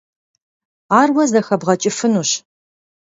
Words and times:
Ар 0.99 1.09
уэ 1.13 1.25
зэхэбгъэкӀыфынущ. 1.31 2.29